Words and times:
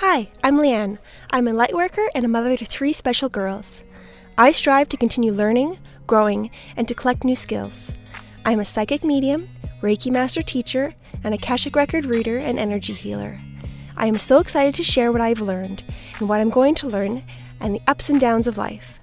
Hi, 0.00 0.30
I'm 0.42 0.56
Leanne. 0.56 0.96
I'm 1.30 1.46
a 1.46 1.52
lightworker 1.52 2.06
and 2.14 2.24
a 2.24 2.28
mother 2.28 2.56
to 2.56 2.64
three 2.64 2.94
special 2.94 3.28
girls. 3.28 3.84
I 4.38 4.50
strive 4.50 4.88
to 4.88 4.96
continue 4.96 5.30
learning, 5.30 5.76
growing, 6.06 6.50
and 6.74 6.88
to 6.88 6.94
collect 6.94 7.22
new 7.22 7.36
skills. 7.36 7.92
I 8.46 8.52
am 8.52 8.60
a 8.60 8.64
psychic 8.64 9.04
medium, 9.04 9.50
Reiki 9.82 10.10
master 10.10 10.40
teacher, 10.40 10.94
and 11.22 11.34
a 11.34 11.36
Akashic 11.36 11.76
record 11.76 12.06
reader 12.06 12.38
and 12.38 12.58
energy 12.58 12.94
healer. 12.94 13.38
I 13.94 14.06
am 14.06 14.16
so 14.16 14.38
excited 14.38 14.74
to 14.76 14.82
share 14.82 15.12
what 15.12 15.20
I've 15.20 15.42
learned 15.42 15.84
and 16.18 16.30
what 16.30 16.40
I'm 16.40 16.48
going 16.48 16.76
to 16.76 16.88
learn 16.88 17.22
and 17.60 17.74
the 17.74 17.82
ups 17.86 18.08
and 18.08 18.18
downs 18.18 18.46
of 18.46 18.56
life. 18.56 19.00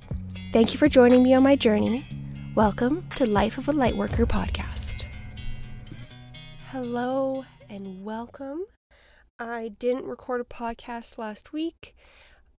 Thank 0.52 0.74
you 0.74 0.80
for 0.80 0.90
joining 0.90 1.22
me 1.22 1.32
on 1.36 1.44
my 1.44 1.56
journey. 1.56 2.08
Welcome 2.56 3.08
to 3.18 3.28
Life 3.28 3.60
of 3.60 3.70
a 3.70 3.72
Lightworker 3.72 4.26
podcast. 4.26 5.06
Hello 6.72 7.46
and 7.70 8.04
welcome. 8.04 8.66
I 9.40 9.70
didn't 9.80 10.06
record 10.06 10.42
a 10.42 10.44
podcast 10.44 11.18
last 11.18 11.54
week. 11.54 11.96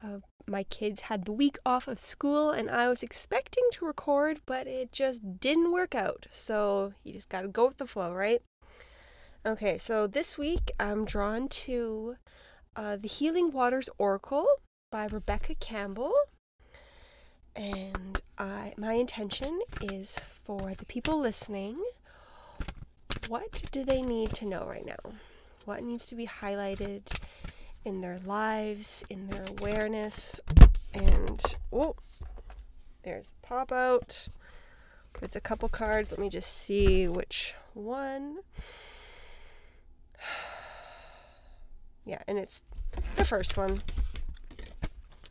Uh, 0.04 0.20
my 0.48 0.64
kids 0.64 1.02
had 1.02 1.26
the 1.26 1.32
week 1.32 1.58
off 1.66 1.88
of 1.88 2.00
school 2.00 2.52
and 2.52 2.70
I 2.70 2.88
was 2.88 3.04
expecting 3.04 3.64
to 3.74 3.86
record, 3.86 4.42
but 4.46 4.68
it 4.68 4.92
just 4.92 5.40
didn't 5.40 5.72
work 5.72 5.96
out. 5.96 6.28
So 6.32 6.94
you 7.04 7.14
just 7.14 7.30
got 7.30 7.42
to 7.42 7.48
go 7.48 7.68
with 7.68 7.78
the 7.78 7.88
flow, 7.88 8.14
right? 8.14 8.42
Okay, 9.46 9.78
so 9.78 10.08
this 10.08 10.38
week 10.38 10.72
I'm 10.80 11.06
drawn 11.06 11.48
to 11.48 12.18
uh, 12.76 12.98
The 12.98 13.08
Healing 13.08 13.52
Waters 13.52 13.90
Oracle 13.98 14.48
by 14.92 15.08
Rebecca 15.08 15.56
Campbell. 15.56 16.14
And 17.56 18.22
I, 18.38 18.74
my 18.78 18.94
intention 18.94 19.62
is 19.82 20.20
for 20.44 20.76
the 20.76 20.86
people 20.86 21.20
listening 21.20 21.82
what 23.28 23.64
do 23.72 23.84
they 23.84 24.02
need 24.02 24.32
to 24.32 24.46
know 24.46 24.66
right 24.66 24.86
now? 24.86 25.12
What 25.68 25.84
needs 25.84 26.06
to 26.06 26.16
be 26.16 26.26
highlighted 26.26 27.12
in 27.84 28.00
their 28.00 28.20
lives, 28.20 29.04
in 29.10 29.28
their 29.28 29.44
awareness? 29.60 30.40
And, 30.94 31.44
oh, 31.74 31.98
there's 33.04 33.34
a 33.44 33.46
pop 33.46 33.74
out. 33.74 34.30
It's 35.22 35.36
a 35.36 35.42
couple 35.42 35.68
cards. 35.68 36.12
Let 36.12 36.22
me 36.22 36.30
just 36.30 36.56
see 36.58 37.06
which 37.10 37.54
one. 37.74 38.38
Yeah, 42.06 42.22
and 42.26 42.38
it's 42.38 42.62
the 43.18 43.26
first 43.26 43.58
one. 43.58 43.82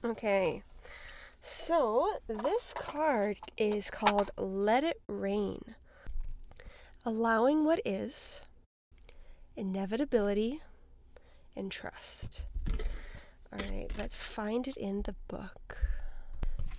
Okay. 0.05 0.63
So, 1.41 2.19
this 2.29 2.75
card 2.79 3.39
is 3.57 3.89
called 3.91 4.31
Let 4.37 4.85
It 4.85 5.01
Rain. 5.07 5.75
Allowing 7.07 7.65
what 7.65 7.81
is, 7.87 8.43
inevitability, 9.57 10.61
and 11.57 11.73
trust. 11.73 12.43
All 13.53 13.59
right, 13.71 13.89
let's 13.99 14.17
find 14.17 14.69
it 14.69 14.77
in 14.77 15.03
the 15.03 15.15
book. 15.29 15.79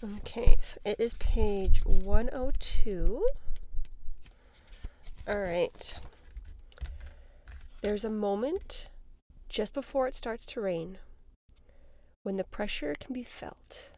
Okay, 0.03 0.55
so 0.61 0.79
it 0.85 0.99
is 0.99 1.15
page 1.15 1.83
102. 1.83 3.27
All 5.27 5.39
right. 5.39 5.93
There's 7.81 8.05
a 8.05 8.09
moment 8.09 8.87
just 9.49 9.73
before 9.73 10.07
it 10.07 10.15
starts 10.15 10.45
to 10.47 10.61
rain 10.61 10.99
when 12.23 12.37
the 12.37 12.43
pressure 12.43 12.95
can 12.99 13.13
be 13.13 13.23
felt. 13.23 13.89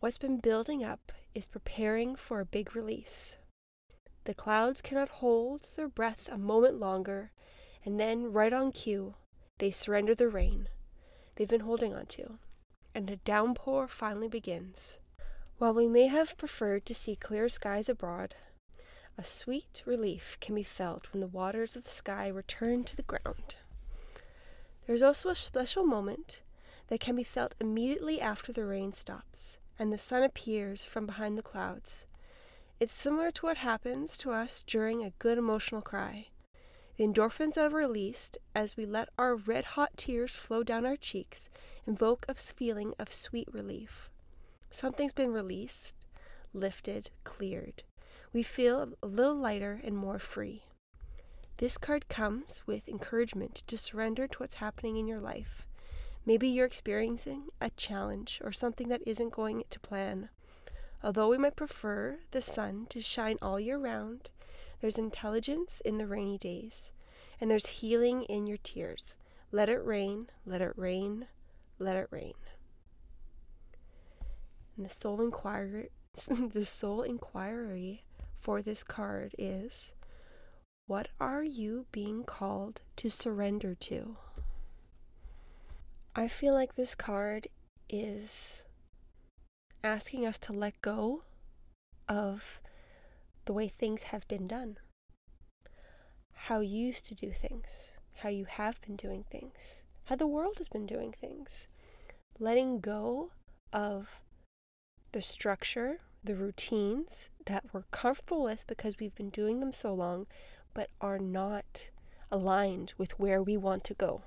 What's 0.00 0.18
been 0.18 0.38
building 0.38 0.84
up 0.84 1.12
is 1.34 1.48
preparing 1.48 2.14
for 2.14 2.40
a 2.40 2.44
big 2.44 2.76
release. 2.76 3.36
The 4.24 4.34
clouds 4.34 4.80
cannot 4.80 5.08
hold 5.08 5.68
their 5.76 5.88
breath 5.88 6.28
a 6.30 6.38
moment 6.38 6.80
longer, 6.80 7.30
and 7.84 8.00
then, 8.00 8.32
right 8.32 8.52
on 8.52 8.72
cue, 8.72 9.14
they 9.58 9.70
surrender 9.70 10.14
the 10.14 10.28
rain 10.28 10.68
they've 11.36 11.48
been 11.48 11.60
holding 11.60 11.94
on 11.94 12.06
to, 12.06 12.38
and 12.94 13.10
a 13.10 13.16
downpour 13.16 13.88
finally 13.88 14.28
begins. 14.28 14.98
While 15.58 15.74
we 15.74 15.88
may 15.88 16.06
have 16.06 16.38
preferred 16.38 16.86
to 16.86 16.94
see 16.94 17.16
clear 17.16 17.48
skies 17.48 17.88
abroad, 17.88 18.34
a 19.16 19.24
sweet 19.24 19.82
relief 19.86 20.38
can 20.40 20.54
be 20.54 20.64
felt 20.64 21.12
when 21.12 21.20
the 21.20 21.26
waters 21.26 21.76
of 21.76 21.84
the 21.84 21.90
sky 21.90 22.28
return 22.28 22.84
to 22.84 22.96
the 22.96 23.02
ground. 23.02 23.56
There 24.86 24.94
is 24.94 25.02
also 25.02 25.28
a 25.28 25.34
special 25.34 25.84
moment 25.84 26.42
that 26.88 27.00
can 27.00 27.16
be 27.16 27.24
felt 27.24 27.54
immediately 27.60 28.20
after 28.20 28.52
the 28.52 28.64
rain 28.64 28.92
stops 28.92 29.58
and 29.78 29.92
the 29.92 29.98
sun 29.98 30.22
appears 30.22 30.84
from 30.84 31.06
behind 31.06 31.36
the 31.36 31.42
clouds. 31.42 32.06
It's 32.80 32.92
similar 32.92 33.30
to 33.30 33.46
what 33.46 33.58
happens 33.58 34.18
to 34.18 34.32
us 34.32 34.64
during 34.66 35.02
a 35.02 35.12
good 35.18 35.38
emotional 35.38 35.80
cry. 35.80 36.28
The 36.96 37.06
endorphins 37.06 37.56
are 37.56 37.68
released 37.68 38.36
as 38.54 38.76
we 38.76 38.84
let 38.84 39.08
our 39.16 39.36
red 39.36 39.64
hot 39.64 39.96
tears 39.96 40.34
flow 40.34 40.62
down 40.62 40.84
our 40.84 40.96
cheeks 40.96 41.48
invoke 41.86 42.26
a 42.28 42.34
feeling 42.34 42.92
of 42.98 43.12
sweet 43.12 43.48
relief. 43.52 44.10
Something's 44.70 45.12
been 45.12 45.32
released, 45.32 45.94
lifted, 46.52 47.10
cleared. 47.22 47.84
We 48.32 48.42
feel 48.42 48.94
a 49.02 49.06
little 49.06 49.36
lighter 49.36 49.80
and 49.84 49.96
more 49.96 50.18
free. 50.18 50.64
This 51.58 51.78
card 51.78 52.08
comes 52.08 52.62
with 52.66 52.88
encouragement 52.88 53.62
to 53.68 53.78
surrender 53.78 54.26
to 54.26 54.38
what's 54.38 54.56
happening 54.56 54.96
in 54.96 55.06
your 55.06 55.20
life. 55.20 55.64
Maybe 56.26 56.48
you're 56.48 56.66
experiencing 56.66 57.44
a 57.60 57.70
challenge 57.70 58.40
or 58.42 58.50
something 58.50 58.88
that 58.88 59.06
isn't 59.06 59.32
going 59.32 59.62
to 59.70 59.78
plan. 59.80 60.30
Although 61.04 61.28
we 61.28 61.36
might 61.36 61.54
prefer 61.54 62.20
the 62.30 62.40
sun 62.40 62.86
to 62.88 63.02
shine 63.02 63.36
all 63.42 63.60
year 63.60 63.76
round, 63.76 64.30
there's 64.80 64.96
intelligence 64.96 65.82
in 65.84 65.98
the 65.98 66.06
rainy 66.06 66.38
days, 66.38 66.94
and 67.38 67.50
there's 67.50 67.66
healing 67.66 68.22
in 68.22 68.46
your 68.46 68.56
tears. 68.56 69.14
Let 69.52 69.68
it 69.68 69.84
rain, 69.84 70.28
let 70.46 70.62
it 70.62 70.72
rain, 70.76 71.26
let 71.78 71.96
it 71.96 72.08
rain. 72.10 72.32
And 74.78 74.86
the 74.86 74.90
soul 74.90 75.20
inquiry, 75.20 75.90
the 76.52 76.64
soul 76.64 77.02
inquiry 77.02 78.04
for 78.40 78.62
this 78.62 78.82
card 78.82 79.34
is 79.36 79.92
what 80.86 81.08
are 81.20 81.44
you 81.44 81.84
being 81.92 82.24
called 82.24 82.80
to 82.96 83.10
surrender 83.10 83.74
to? 83.74 84.16
I 86.16 86.28
feel 86.28 86.54
like 86.54 86.76
this 86.76 86.94
card 86.94 87.48
is 87.90 88.63
asking 89.84 90.26
us 90.26 90.38
to 90.38 90.52
let 90.52 90.80
go 90.80 91.22
of 92.08 92.60
the 93.44 93.52
way 93.52 93.68
things 93.68 94.04
have 94.04 94.26
been 94.26 94.46
done, 94.46 94.78
how 96.32 96.60
you 96.60 96.86
used 96.86 97.06
to 97.06 97.14
do 97.14 97.30
things, 97.30 97.96
how 98.16 98.30
you 98.30 98.46
have 98.46 98.80
been 98.80 98.96
doing 98.96 99.24
things, 99.30 99.82
how 100.06 100.16
the 100.16 100.26
world 100.26 100.54
has 100.56 100.68
been 100.68 100.86
doing 100.86 101.14
things. 101.20 101.68
Letting 102.38 102.80
go 102.80 103.30
of 103.72 104.20
the 105.12 105.20
structure, 105.20 106.00
the 106.24 106.34
routines 106.34 107.28
that 107.46 107.64
we're 107.72 107.84
comfortable 107.90 108.42
with 108.42 108.66
because 108.66 108.98
we've 108.98 109.14
been 109.14 109.30
doing 109.30 109.60
them 109.60 109.72
so 109.72 109.92
long, 109.94 110.26
but 110.72 110.88
are 111.00 111.18
not 111.18 111.90
aligned 112.32 112.94
with 112.96 113.18
where 113.18 113.42
we 113.42 113.56
want 113.56 113.84
to 113.84 113.94
go. 113.94 114.22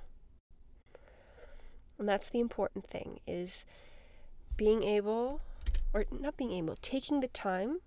And 1.97 2.07
that's 2.07 2.29
the 2.29 2.39
important 2.39 2.87
thing 2.87 3.19
is 3.25 3.65
being 4.55 4.83
able 4.83 5.41
or 5.97 6.05
not 6.11 6.37
being 6.37 6.51
able, 6.51 6.77
taking 6.81 7.21
the 7.21 7.27
time 7.27 7.79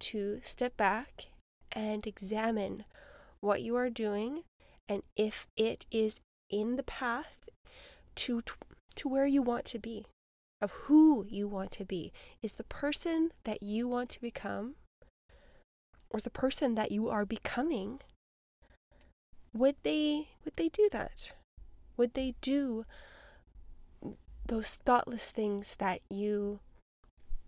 to 0.00 0.40
step 0.42 0.76
back 0.76 1.26
and 1.70 2.04
examine 2.04 2.84
what 3.40 3.62
you 3.62 3.76
are 3.76 3.90
doing 3.90 4.42
and 4.88 5.02
if 5.16 5.46
it 5.56 5.86
is 5.92 6.18
in 6.50 6.74
the 6.76 6.82
path 6.82 7.48
to 8.16 8.42
to 8.96 9.08
where 9.08 9.26
you 9.26 9.40
want 9.40 9.64
to 9.64 9.78
be 9.78 10.06
of 10.60 10.72
who 10.72 11.24
you 11.28 11.46
want 11.46 11.70
to 11.70 11.84
be. 11.84 12.12
Is 12.42 12.54
the 12.54 12.64
person 12.64 13.30
that 13.44 13.62
you 13.62 13.86
want 13.86 14.08
to 14.10 14.20
become 14.20 14.74
or 16.10 16.18
the 16.18 16.30
person 16.30 16.74
that 16.74 16.90
you 16.90 17.08
are 17.08 17.24
becoming 17.24 18.00
would 19.54 19.76
they 19.84 20.30
would 20.44 20.56
they 20.56 20.68
do 20.68 20.88
that? 20.90 21.32
Would 21.96 22.14
they 22.14 22.34
do 22.40 22.84
those 24.44 24.74
thoughtless 24.74 25.30
things 25.30 25.76
that 25.78 26.00
you 26.10 26.58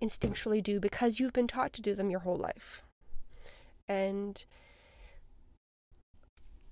instinctually 0.03 0.63
do 0.63 0.81
because 0.81 1.21
you've 1.21 1.33
been 1.33 1.47
taught 1.47 1.73
to 1.75 1.83
do 1.83 1.95
them 1.95 2.11
your 2.11 2.21
whole 2.21 2.37
life. 2.37 2.83
And 3.89 4.45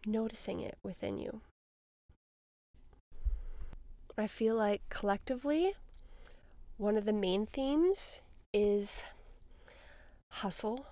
noticing 0.07 0.61
it 0.61 0.79
within 0.83 1.19
you. 1.19 1.41
I 4.17 4.27
feel 4.27 4.57
like 4.57 4.83
collectively, 4.89 5.75
one 6.77 6.97
of 6.97 7.05
the 7.05 7.13
main 7.13 7.47
themes 7.47 8.21
is 8.53 9.05
hustle, 10.29 10.87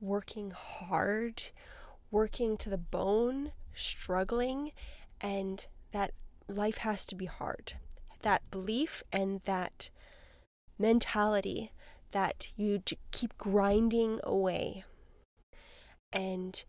working 0.00 0.50
hard, 0.52 1.42
working 2.10 2.56
to 2.58 2.70
the 2.70 2.78
bone, 2.78 3.52
struggling, 3.74 4.72
and 5.20 5.66
that 5.92 6.12
life 6.48 6.78
has 6.78 7.04
to 7.06 7.14
be 7.14 7.26
hard 7.26 7.74
that 8.26 8.50
belief 8.50 9.04
and 9.12 9.40
that 9.44 9.88
mentality 10.78 11.72
that 12.12 12.50
you 12.56 12.82
keep 13.10 13.36
grinding 13.38 14.20
away. 14.22 14.84
And 16.12 16.64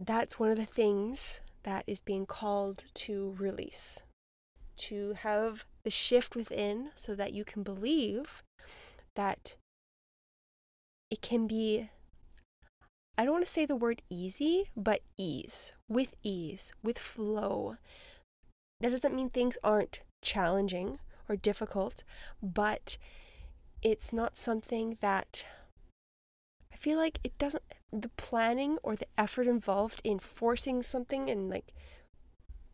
that's 0.00 0.38
one 0.38 0.50
of 0.50 0.56
the 0.56 0.66
things 0.66 1.40
that 1.64 1.84
is 1.86 2.00
being 2.00 2.24
called 2.24 2.84
to 2.94 3.34
release, 3.38 4.02
to 4.76 5.14
have 5.14 5.64
the 5.82 5.90
shift 5.90 6.36
within 6.36 6.90
so 6.94 7.14
that 7.14 7.32
you 7.32 7.44
can 7.44 7.62
believe 7.62 8.42
that 9.16 9.56
it 11.10 11.20
can 11.22 11.46
be 11.46 11.90
I 13.18 13.24
don't 13.24 13.32
want 13.32 13.46
to 13.46 13.52
say 13.52 13.66
the 13.66 13.74
word 13.74 14.00
easy, 14.08 14.70
but 14.76 15.00
ease, 15.16 15.72
with 15.88 16.14
ease, 16.22 16.72
with 16.84 17.00
flow. 17.00 17.76
That 18.80 18.92
doesn't 18.92 19.14
mean 19.14 19.28
things 19.28 19.58
aren't 19.64 20.02
challenging 20.22 21.00
or 21.28 21.36
difficult, 21.36 22.04
but 22.42 22.96
it's 23.82 24.12
not 24.12 24.36
something 24.36 24.98
that 25.00 25.44
I 26.72 26.76
feel 26.76 26.98
like 26.98 27.18
it 27.24 27.36
doesn't, 27.38 27.62
the 27.92 28.10
planning 28.10 28.78
or 28.82 28.96
the 28.96 29.06
effort 29.16 29.46
involved 29.46 30.00
in 30.04 30.18
forcing 30.18 30.82
something 30.82 31.30
and 31.30 31.48
like 31.48 31.72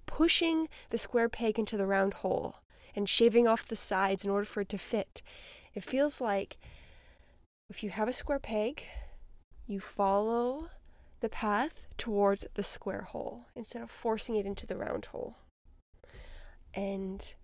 pushing 0.06 0.68
the 0.90 0.98
square 0.98 1.28
peg 1.28 1.58
into 1.58 1.76
the 1.76 1.86
round 1.86 2.14
hole 2.14 2.56
and 2.94 3.08
shaving 3.08 3.48
off 3.48 3.66
the 3.66 3.76
sides 3.76 4.24
in 4.24 4.30
order 4.30 4.44
for 4.44 4.60
it 4.60 4.68
to 4.68 4.78
fit. 4.78 5.22
It 5.74 5.84
feels 5.84 6.20
like 6.20 6.58
if 7.68 7.82
you 7.82 7.90
have 7.90 8.08
a 8.08 8.12
square 8.12 8.38
peg 8.38 8.84
you 9.66 9.80
follow 9.80 10.68
the 11.20 11.28
path 11.28 11.86
towards 11.96 12.44
the 12.54 12.62
square 12.62 13.02
hole 13.02 13.46
instead 13.56 13.82
of 13.82 13.90
forcing 13.90 14.36
it 14.36 14.46
into 14.46 14.66
the 14.66 14.76
round 14.76 15.06
hole. 15.06 15.36
And 16.74 17.34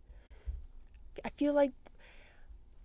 I 1.24 1.30
feel 1.30 1.54
like 1.54 1.72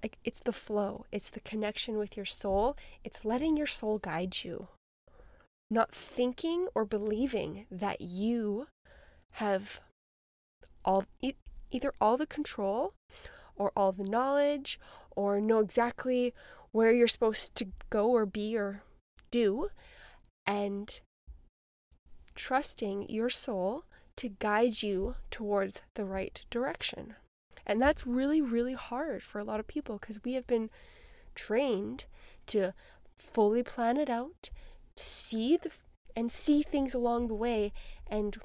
like 0.04 0.18
it's 0.24 0.40
the 0.40 0.54
flow, 0.54 1.06
it's 1.12 1.32
the 1.32 1.40
connection 1.40 1.98
with 1.98 2.16
your 2.16 2.28
soul, 2.28 2.78
it's 3.04 3.26
letting 3.26 3.58
your 3.58 3.66
soul 3.66 3.98
guide 3.98 4.44
you. 4.44 4.68
Not 5.72 5.96
thinking 5.96 6.68
or 6.76 6.86
believing 6.86 7.66
that 7.72 8.02
you 8.02 8.68
have 9.32 9.80
all 10.84 11.06
either 11.72 11.92
all 12.00 12.18
the 12.18 12.28
control 12.28 12.94
or 13.56 13.72
all 13.76 13.92
the 13.92 14.04
knowledge 14.04 14.80
or 15.16 15.42
know 15.42 15.60
exactly 15.60 16.34
where 16.72 16.94
you're 16.94 17.08
supposed 17.08 17.56
to 17.56 17.68
go 17.90 18.12
or 18.12 18.26
be 18.26 18.56
or 18.56 18.84
do 19.32 19.70
and 20.46 21.00
trusting 22.36 23.10
your 23.10 23.30
soul 23.30 23.86
to 24.18 24.30
guide 24.30 24.84
you 24.84 25.16
towards 25.32 25.82
the 25.96 26.06
right 26.06 26.44
direction. 26.50 27.16
And 27.66 27.82
that's 27.82 28.06
really, 28.06 28.42
really 28.42 28.74
hard 28.74 29.24
for 29.24 29.40
a 29.40 29.44
lot 29.44 29.60
of 29.60 29.68
people 29.68 29.98
because 29.98 30.24
we 30.24 30.34
have 30.34 30.48
been 30.48 30.70
trained 31.34 32.06
to 32.48 32.74
fully 33.18 33.64
plan 33.64 33.98
it 33.98 34.10
out, 34.10 34.50
see 34.96 35.58
the 35.58 35.72
and 36.16 36.32
see 36.32 36.64
things 36.64 36.94
along 36.94 37.28
the 37.28 37.36
way 37.36 37.74
and 38.08 38.38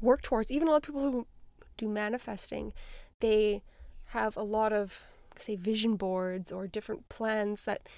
work 0.00 0.22
towards 0.22 0.52
even 0.52 0.68
a 0.68 0.70
lot 0.70 0.76
of 0.76 0.82
people 0.84 1.10
who 1.10 1.26
do 1.76 1.88
manifesting, 1.88 2.72
they 3.20 3.62
have 4.06 4.36
a 4.36 4.42
lot 4.42 4.72
of 4.72 5.02
say 5.36 5.56
vision 5.56 5.96
boards 5.96 6.52
or 6.52 6.68
different 6.68 7.08
plans 7.08 7.64
that 7.64 7.88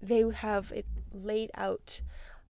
they 0.00 0.24
have 0.30 0.72
it 0.72 0.86
laid 1.12 1.50
out 1.56 2.00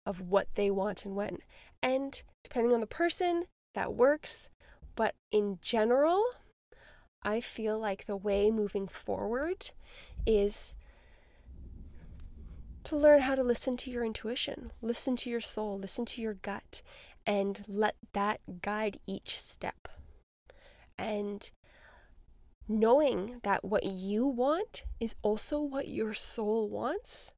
of 0.05 0.21
what 0.21 0.47
they 0.55 0.69
want 0.69 1.05
and 1.05 1.15
when. 1.15 1.39
And 1.81 2.21
depending 2.43 2.73
on 2.73 2.81
the 2.81 2.87
person, 2.87 3.45
that 3.73 3.93
works. 3.93 4.49
But 4.95 5.15
in 5.31 5.59
general, 5.61 6.23
I 7.25 7.41
feel 7.41 7.79
like 7.79 8.05
the 8.05 8.15
way 8.15 8.51
moving 8.51 8.87
forward 8.87 9.71
is 10.27 10.77
to 12.83 12.95
learn 12.95 13.21
how 13.21 13.33
to 13.33 13.43
listen 13.43 13.75
to 13.77 13.89
your 13.89 14.05
intuition, 14.05 14.71
listen 14.79 15.15
to 15.17 15.29
your 15.29 15.41
soul, 15.41 15.79
listen 15.79 16.05
to 16.05 16.21
your 16.21 16.35
gut, 16.35 16.83
and 17.25 17.65
let 17.67 17.95
that 18.13 18.61
guide 18.61 18.99
each 19.07 19.41
step. 19.41 19.87
And 20.99 21.49
knowing 22.67 23.39
that 23.43 23.65
what 23.65 23.85
you 23.85 24.27
want 24.27 24.83
is 24.99 25.15
also 25.23 25.59
what 25.59 25.87
your 25.87 26.13
soul 26.13 26.69
wants 26.69 27.31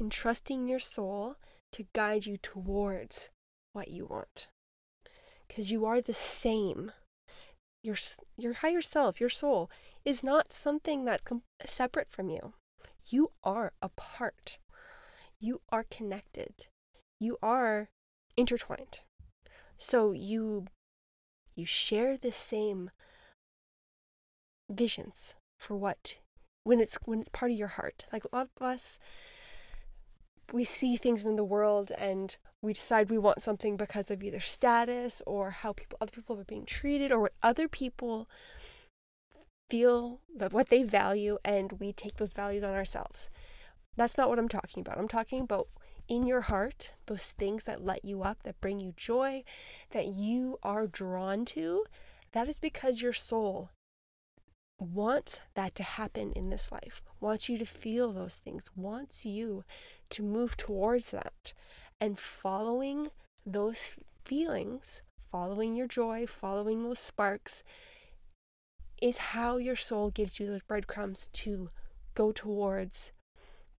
and 0.00 0.10
trusting 0.10 0.68
your 0.68 0.80
soul 0.80 1.36
to 1.72 1.86
guide 1.92 2.24
you 2.24 2.38
towards 2.38 3.28
what 3.74 3.88
you 3.88 4.06
want. 4.06 4.48
Because 5.46 5.70
you 5.70 5.84
are 5.84 6.00
the 6.00 6.14
same. 6.14 6.92
Your, 7.88 7.96
your 8.36 8.52
higher 8.52 8.82
self, 8.82 9.18
your 9.18 9.30
soul, 9.30 9.70
is 10.04 10.22
not 10.22 10.52
something 10.52 11.06
that's 11.06 11.22
com- 11.22 11.42
separate 11.64 12.10
from 12.10 12.28
you. 12.28 12.52
You 13.06 13.30
are 13.42 13.72
a 13.80 13.88
part. 13.88 14.58
You 15.40 15.62
are 15.70 15.86
connected. 15.90 16.66
You 17.18 17.38
are 17.42 17.88
intertwined. 18.36 18.98
So 19.78 20.12
you 20.12 20.66
you 21.56 21.64
share 21.64 22.18
the 22.18 22.30
same 22.30 22.90
visions 24.70 25.34
for 25.58 25.74
what 25.74 26.16
when 26.64 26.80
it's 26.80 26.98
when 27.06 27.20
it's 27.20 27.30
part 27.30 27.52
of 27.52 27.56
your 27.56 27.68
heart. 27.68 28.04
Like 28.12 28.24
a 28.24 28.36
lot 28.36 28.48
of 28.54 28.66
us 28.66 28.98
we 30.52 30.64
see 30.64 30.96
things 30.96 31.24
in 31.24 31.36
the 31.36 31.44
world 31.44 31.90
and 31.98 32.36
we 32.62 32.72
decide 32.72 33.10
we 33.10 33.18
want 33.18 33.42
something 33.42 33.76
because 33.76 34.10
of 34.10 34.22
either 34.22 34.40
status 34.40 35.22
or 35.26 35.50
how 35.50 35.72
people 35.72 35.98
other 36.00 36.12
people 36.12 36.38
are 36.38 36.44
being 36.44 36.64
treated 36.64 37.12
or 37.12 37.20
what 37.20 37.34
other 37.42 37.68
people 37.68 38.28
feel 39.70 40.20
that 40.34 40.52
what 40.52 40.68
they 40.68 40.82
value 40.82 41.38
and 41.44 41.72
we 41.72 41.92
take 41.92 42.16
those 42.16 42.32
values 42.32 42.64
on 42.64 42.74
ourselves. 42.74 43.28
That's 43.96 44.16
not 44.16 44.28
what 44.28 44.38
I'm 44.38 44.48
talking 44.48 44.80
about. 44.80 44.98
I'm 44.98 45.08
talking 45.08 45.40
about 45.40 45.68
in 46.08 46.26
your 46.26 46.42
heart, 46.42 46.92
those 47.06 47.24
things 47.24 47.64
that 47.64 47.84
light 47.84 48.00
you 48.02 48.22
up, 48.22 48.42
that 48.44 48.60
bring 48.60 48.80
you 48.80 48.94
joy, 48.96 49.44
that 49.90 50.06
you 50.06 50.58
are 50.62 50.86
drawn 50.86 51.44
to, 51.44 51.84
that 52.32 52.48
is 52.48 52.58
because 52.58 53.02
your 53.02 53.12
soul 53.12 53.70
wants 54.80 55.40
that 55.54 55.74
to 55.74 55.82
happen 55.82 56.32
in 56.32 56.50
this 56.50 56.70
life, 56.70 57.02
wants 57.20 57.48
you 57.48 57.58
to 57.58 57.66
feel 57.66 58.12
those 58.12 58.36
things, 58.36 58.70
wants 58.76 59.26
you 59.26 59.64
to 60.10 60.22
move 60.22 60.56
towards 60.56 61.10
that. 61.10 61.52
And 62.00 62.18
following 62.18 63.10
those 63.44 63.96
feelings, 64.24 65.02
following 65.30 65.74
your 65.74 65.88
joy, 65.88 66.26
following 66.26 66.82
those 66.84 66.98
sparks, 66.98 67.62
is 69.00 69.18
how 69.18 69.56
your 69.56 69.76
soul 69.76 70.10
gives 70.10 70.38
you 70.38 70.46
those 70.46 70.62
breadcrumbs 70.62 71.28
to 71.32 71.70
go 72.14 72.32
towards 72.32 73.12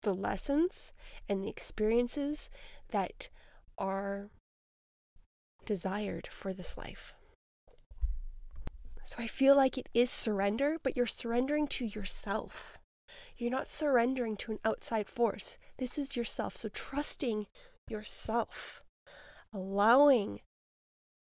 the 0.02 0.14
lessons 0.14 0.92
and 1.28 1.42
the 1.42 1.48
experiences 1.48 2.50
that 2.88 3.28
are 3.76 4.30
desired 5.64 6.28
for 6.30 6.52
this 6.52 6.76
life. 6.76 7.12
So 9.04 9.16
I 9.18 9.26
feel 9.26 9.56
like 9.56 9.76
it 9.76 9.88
is 9.92 10.10
surrender, 10.10 10.76
but 10.82 10.96
you're 10.96 11.06
surrendering 11.06 11.66
to 11.68 11.84
yourself. 11.84 12.78
You're 13.36 13.50
not 13.50 13.68
surrendering 13.68 14.36
to 14.38 14.52
an 14.52 14.58
outside 14.64 15.08
force. 15.08 15.58
This 15.80 15.96
is 15.96 16.14
yourself. 16.14 16.58
So 16.58 16.68
trusting 16.68 17.46
yourself, 17.88 18.82
allowing 19.52 20.40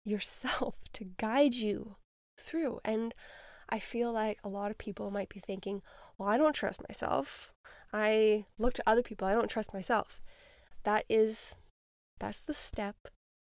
yourself 0.03 0.75
to 0.93 1.05
guide 1.17 1.53
you 1.53 1.95
through. 2.37 2.79
And 2.83 3.13
I 3.69 3.77
feel 3.77 4.11
like 4.11 4.39
a 4.43 4.49
lot 4.49 4.71
of 4.71 4.79
people 4.79 5.11
might 5.11 5.29
be 5.29 5.39
thinking, 5.39 5.83
well, 6.17 6.27
I 6.27 6.37
don't 6.37 6.55
trust 6.55 6.81
myself. 6.89 7.53
I 7.93 8.45
look 8.57 8.73
to 8.73 8.83
other 8.87 9.03
people. 9.03 9.27
I 9.27 9.35
don't 9.35 9.47
trust 9.47 9.75
myself. 9.75 10.21
That 10.83 11.05
is, 11.07 11.53
that's 12.19 12.39
the 12.41 12.55
step 12.55 12.95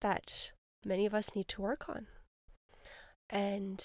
that 0.01 0.51
many 0.85 1.07
of 1.07 1.15
us 1.15 1.35
need 1.35 1.47
to 1.47 1.63
work 1.63 1.89
on. 1.89 2.05
And 3.27 3.83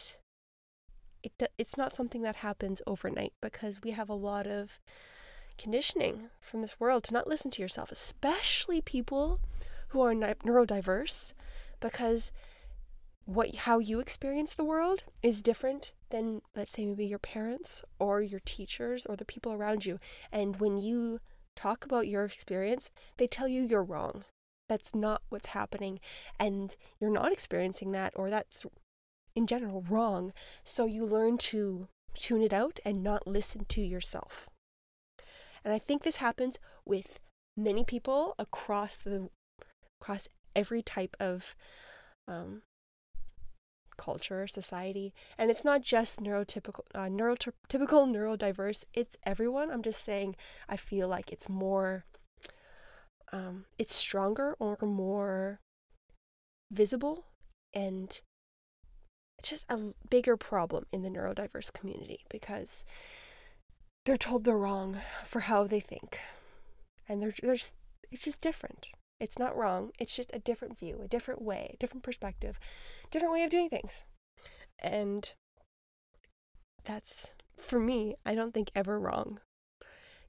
it 1.23 1.33
it's 1.57 1.79
not 1.79 1.95
something 1.95 2.23
that 2.23 2.37
happens 2.37 2.83
overnight 2.87 3.33
because 3.41 3.81
we 3.83 3.93
have 3.93 4.11
a 4.11 4.15
lot 4.15 4.47
of 4.47 4.81
conditioning 5.59 6.31
from 6.41 6.61
this 6.61 6.79
world 6.79 7.05
to 7.05 7.13
not 7.13 7.27
listen 7.27 7.51
to 7.53 7.63
yourself, 7.63 7.91
especially 7.91 8.81
people 8.81 9.41
who 9.89 10.01
are 10.01 10.15
neurodiverse 10.15 11.33
because 11.81 12.33
what 13.25 13.55
how 13.57 13.79
you 13.79 13.99
experience 13.99 14.55
the 14.55 14.65
world 14.65 15.05
is 15.23 15.43
different 15.43 15.93
than 16.11 16.43
let's 16.55 16.73
say 16.73 16.87
maybe 16.87 17.07
your 17.07 17.19
parents 17.19 17.85
or 17.99 18.21
your 18.21 18.41
teachers 18.45 19.05
or 19.07 19.17
the 19.17 19.25
people 19.25 19.53
around 19.53 19.85
you 19.85 19.99
and 20.31 20.61
when 20.61 20.79
you 20.79 21.19
talk 21.57 21.85
about 21.85 22.07
your 22.07 22.25
experience 22.25 22.91
they 23.17 23.27
tell 23.27 23.49
you 23.49 23.63
you're 23.63 23.83
wrong 23.83 24.25
that's 24.69 24.95
not 24.95 25.23
what's 25.29 25.49
happening 25.49 26.01
and 26.39 26.77
you're 27.01 27.11
not 27.11 27.33
experiencing 27.33 27.93
that 27.93 28.13
or 28.17 28.31
that's 28.31 28.65
in 29.35 29.47
general 29.47 29.85
wrong. 29.89 30.33
So 30.65 30.87
you 30.87 31.05
learn 31.05 31.39
to 31.39 31.89
tune 32.19 32.43
it 32.43 32.53
out 32.53 32.81
and 32.85 33.03
not 33.03 33.27
listen 33.27 33.67
to 33.69 33.83
yourself. 33.83 34.49
And 35.67 35.75
I 35.75 35.81
think 35.81 36.05
this 36.05 36.17
happens 36.17 36.61
with 36.85 37.19
many 37.57 37.83
people 37.83 38.37
across 38.39 38.97
the 38.97 39.31
across 40.01 40.29
every 40.55 40.81
type 40.81 41.17
of 41.19 41.57
um, 42.29 42.63
culture, 43.97 44.47
society, 44.47 45.13
and 45.37 45.51
it's 45.51 45.65
not 45.65 45.83
just 45.83 46.23
neurotypical, 46.23 46.83
uh, 46.95 47.07
neurotypical, 47.07 48.07
neurodiverse. 48.09 48.85
It's 48.95 49.17
everyone. 49.25 49.73
I'm 49.73 49.83
just 49.83 50.05
saying. 50.05 50.37
I 50.69 50.77
feel 50.77 51.09
like 51.09 51.33
it's 51.33 51.49
more, 51.49 52.05
um, 53.33 53.65
it's 53.77 53.97
stronger 53.97 54.55
or 54.61 54.79
more 54.83 55.59
visible 56.71 57.25
and 57.75 58.21
just 59.43 59.65
a 59.69 59.79
bigger 60.09 60.37
problem 60.37 60.87
in 60.93 61.03
the 61.03 61.09
neurodiverse 61.09 61.73
community 61.73 62.21
because 62.31 62.85
they're 64.07 64.17
told 64.17 64.45
they're 64.45 64.57
wrong 64.57 65.01
for 65.25 65.41
how 65.41 65.65
they 65.67 65.81
think. 65.81 66.19
And 67.09 67.21
they're, 67.21 67.35
they're 67.43 67.57
just, 67.57 67.75
it's 68.11 68.25
just 68.25 68.41
different. 68.41 68.89
It's 69.19 69.39
not 69.39 69.57
wrong. 69.57 69.91
It's 69.99 70.15
just 70.15 70.31
a 70.33 70.39
different 70.39 70.79
view, 70.79 71.01
a 71.05 71.09
different 71.09 71.43
way, 71.43 71.73
a 71.75 71.77
different 71.77 72.05
perspective, 72.05 72.59
different 73.11 73.35
way 73.35 73.43
of 73.43 73.51
doing 73.51 73.69
things. 73.69 74.05
And 74.79 75.33
that's, 76.85 77.33
for 77.59 77.81
me, 77.81 78.15
I 78.25 78.35
don't 78.35 78.55
think 78.55 78.71
ever 78.75 78.99
wrong. 78.99 79.41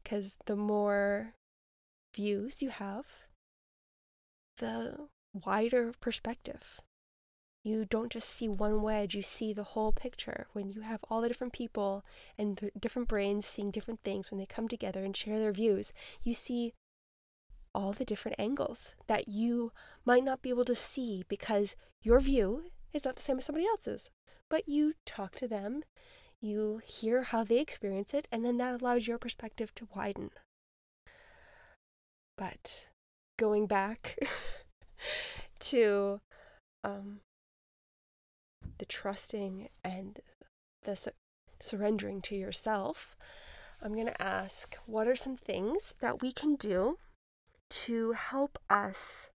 Because 0.04 0.36
the 0.46 0.56
more 0.56 1.34
views 2.16 2.62
you 2.62 2.70
have, 2.70 3.06
the 4.58 5.08
wider 5.46 5.94
perspective. 6.00 6.82
You 7.68 7.84
don't 7.84 8.10
just 8.10 8.30
see 8.30 8.48
one 8.48 8.82
wedge, 8.82 9.14
you 9.14 9.22
see 9.22 9.52
the 9.52 9.66
whole 9.66 9.92
picture. 9.92 10.48
When 10.54 10.70
you 10.70 10.82
have 10.82 11.04
all 11.10 11.20
the 11.20 11.28
different 11.28 11.52
people 11.52 12.06
and 12.38 12.72
different 12.80 13.10
brains 13.10 13.46
seeing 13.46 13.72
different 13.72 14.00
things, 14.06 14.32
when 14.32 14.38
they 14.40 14.46
come 14.46 14.70
together 14.70 15.04
and 15.04 15.16
share 15.16 15.38
their 15.38 15.52
views, 15.52 15.92
you 16.24 16.34
see 16.34 16.74
all 17.76 17.92
the 17.92 18.06
different 18.06 18.40
angles 18.40 18.96
that 19.08 19.28
you 19.28 19.74
might 20.06 20.24
not 20.24 20.42
be 20.42 20.48
able 20.48 20.64
to 20.64 20.76
see 20.76 21.26
because 21.28 21.76
your 22.02 22.22
view 22.22 22.72
is 22.94 23.04
not 23.04 23.18
the 23.18 23.22
same 23.22 23.38
as 23.38 23.44
somebody 23.44 23.68
else's. 23.68 24.12
But 24.50 24.70
you 24.70 24.94
talk 25.06 25.36
to 25.36 25.48
them, 25.48 25.84
you 26.40 26.80
hear 26.86 27.24
how 27.24 27.44
they 27.44 27.60
experience 27.60 28.14
it, 28.14 28.30
and 28.32 28.46
then 28.46 28.56
that 28.60 28.82
allows 28.82 29.08
your 29.10 29.18
perspective 29.18 29.76
to 29.76 29.90
widen. 29.94 30.30
But 32.38 32.86
going 33.38 33.68
back 33.68 34.18
to 35.60 36.22
um, 36.86 37.20
the 38.78 38.86
trusting 38.86 39.70
and 39.84 40.20
the 40.84 40.96
su- 40.96 41.12
surrendering 41.60 42.22
to 42.22 42.36
yourself, 42.36 43.16
I'm 43.82 43.94
going 43.94 44.08
to 44.08 44.22
ask 44.22 44.76
what 44.86 45.08
are 45.08 45.16
some 45.16 45.38
things 45.38 45.94
that 46.00 46.22
we 46.22 46.32
can 46.32 46.56
do 46.56 46.98
to 47.70 48.14
help 48.14 48.58
us 48.70 49.30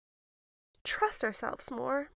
trust 0.84 1.24
ourselves 1.24 1.70
more? 1.70 2.10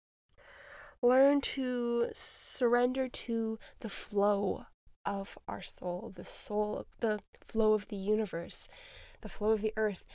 Learn 1.02 1.42
to 1.42 2.10
surrender 2.14 3.08
to 3.08 3.60
the 3.82 3.90
flow 3.90 4.66
of 5.06 5.38
our 5.48 5.62
soul, 5.62 6.12
the 6.16 6.26
soul, 6.26 6.88
the 7.00 7.20
flow 7.48 7.74
of 7.74 7.90
the 7.90 7.96
universe, 7.96 8.68
the 9.22 9.30
flow 9.30 9.52
of 9.52 9.62
the 9.62 9.74
earth. 9.78 10.06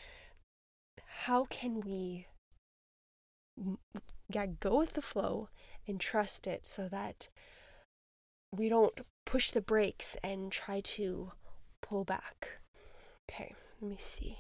How 1.25 1.45
can 1.45 1.81
we 1.81 2.26
yeah, 4.29 4.47
go 4.47 4.79
with 4.79 4.95
the 4.95 5.02
flow 5.02 5.49
and 5.87 6.00
trust 6.00 6.46
it 6.46 6.66
so 6.66 6.88
that 6.88 7.28
we 8.52 8.68
don't 8.68 9.00
push 9.26 9.50
the 9.50 9.60
brakes 9.60 10.16
and 10.22 10.50
try 10.50 10.80
to 10.80 11.32
pull 11.82 12.04
back. 12.04 12.58
Okay, 13.30 13.54
let 13.80 13.90
me 13.90 13.96
see. 13.99 14.38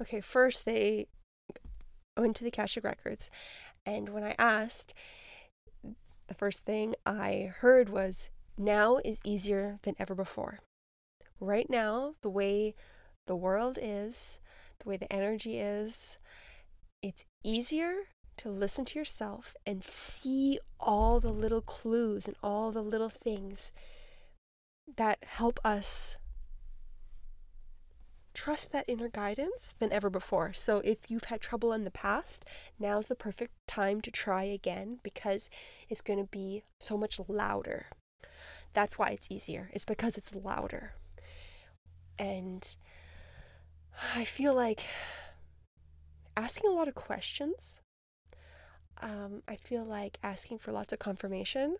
Okay, 0.00 0.20
first 0.20 0.64
they 0.64 1.08
went 2.16 2.36
to 2.36 2.44
the 2.44 2.48
Akashic 2.48 2.84
Records, 2.84 3.30
and 3.84 4.10
when 4.10 4.22
I 4.24 4.34
asked, 4.38 4.94
the 6.28 6.34
first 6.34 6.64
thing 6.64 6.94
I 7.04 7.52
heard 7.58 7.88
was, 7.88 8.30
now 8.56 8.98
is 9.04 9.20
easier 9.24 9.78
than 9.82 9.96
ever 9.98 10.14
before. 10.14 10.60
Right 11.40 11.68
now, 11.68 12.14
the 12.22 12.30
way 12.30 12.74
the 13.26 13.36
world 13.36 13.78
is, 13.80 14.38
the 14.80 14.88
way 14.88 14.96
the 14.96 15.12
energy 15.12 15.58
is, 15.58 16.18
it's 17.02 17.24
easier 17.42 17.94
to 18.42 18.50
listen 18.50 18.84
to 18.84 18.98
yourself 18.98 19.54
and 19.64 19.84
see 19.84 20.58
all 20.80 21.20
the 21.20 21.32
little 21.32 21.60
clues 21.60 22.26
and 22.26 22.36
all 22.42 22.72
the 22.72 22.82
little 22.82 23.08
things 23.08 23.72
that 24.96 25.18
help 25.24 25.60
us 25.64 26.16
trust 28.34 28.72
that 28.72 28.84
inner 28.88 29.08
guidance 29.08 29.74
than 29.78 29.92
ever 29.92 30.10
before. 30.10 30.52
So 30.52 30.78
if 30.78 30.98
you've 31.08 31.24
had 31.24 31.40
trouble 31.40 31.72
in 31.72 31.84
the 31.84 31.90
past, 31.90 32.44
now's 32.78 33.06
the 33.06 33.14
perfect 33.14 33.52
time 33.68 34.00
to 34.00 34.10
try 34.10 34.42
again 34.44 34.98
because 35.02 35.48
it's 35.88 36.00
going 36.00 36.18
to 36.18 36.28
be 36.28 36.64
so 36.80 36.96
much 36.96 37.20
louder. 37.28 37.86
That's 38.72 38.98
why 38.98 39.08
it's 39.10 39.30
easier. 39.30 39.70
It's 39.72 39.84
because 39.84 40.16
it's 40.16 40.34
louder. 40.34 40.94
And 42.18 42.74
I 44.16 44.24
feel 44.24 44.54
like 44.54 44.84
asking 46.36 46.70
a 46.70 46.74
lot 46.74 46.88
of 46.88 46.94
questions. 46.94 47.81
Um, 49.02 49.42
I 49.48 49.56
feel 49.56 49.84
like 49.84 50.18
asking 50.22 50.58
for 50.58 50.72
lots 50.72 50.92
of 50.92 50.98
confirmation. 50.98 51.76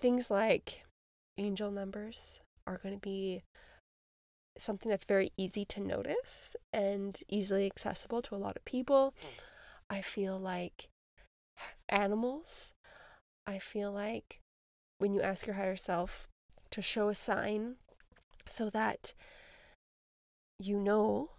Things 0.00 0.30
like 0.30 0.84
angel 1.38 1.70
numbers 1.70 2.40
are 2.66 2.78
going 2.78 2.94
to 2.94 3.00
be 3.00 3.42
something 4.56 4.88
that's 4.88 5.04
very 5.04 5.32
easy 5.36 5.64
to 5.64 5.80
notice 5.80 6.54
and 6.72 7.18
easily 7.28 7.66
accessible 7.66 8.22
to 8.22 8.34
a 8.34 8.38
lot 8.38 8.56
of 8.56 8.64
people. 8.64 9.14
I 9.90 10.00
feel 10.00 10.38
like 10.38 10.88
animals. 11.88 12.72
I 13.46 13.58
feel 13.58 13.92
like 13.92 14.40
when 14.98 15.12
you 15.12 15.20
ask 15.22 15.46
your 15.46 15.56
higher 15.56 15.76
self 15.76 16.28
to 16.70 16.80
show 16.82 17.08
a 17.08 17.14
sign 17.14 17.76
so 18.46 18.70
that 18.70 19.12
you 20.58 20.78
know 20.78 21.30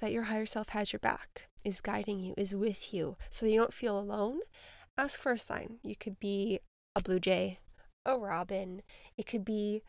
that 0.00 0.12
your 0.12 0.24
higher 0.24 0.46
self 0.46 0.70
has 0.70 0.92
your 0.92 1.00
back, 1.00 1.48
is 1.64 1.80
guiding 1.80 2.20
you, 2.20 2.34
is 2.36 2.54
with 2.54 2.92
you, 2.92 3.16
so 3.30 3.46
you 3.46 3.58
don't 3.58 3.74
feel 3.74 3.98
alone, 3.98 4.40
ask 4.98 5.20
for 5.20 5.32
a 5.32 5.38
sign. 5.38 5.78
You 5.82 5.96
could 5.96 6.20
be 6.20 6.60
a 6.94 7.02
blue 7.02 7.20
jay, 7.20 7.58
a 8.04 8.18
robin. 8.18 8.82
It 9.16 9.26
could 9.26 9.44
be, 9.44 9.82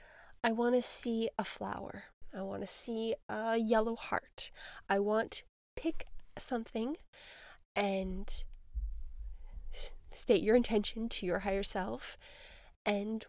I 0.43 0.51
want 0.51 0.75
to 0.75 0.81
see 0.81 1.29
a 1.37 1.43
flower. 1.43 2.05
I 2.35 2.41
want 2.41 2.61
to 2.61 2.67
see 2.67 3.15
a 3.29 3.57
yellow 3.57 3.95
heart. 3.95 4.51
I 4.89 4.99
want 4.99 5.43
pick 5.75 6.07
something 6.37 6.97
and 7.75 8.43
state 10.11 10.41
your 10.41 10.55
intention 10.55 11.09
to 11.09 11.25
your 11.25 11.39
higher 11.39 11.63
self 11.63 12.17
and 12.85 13.25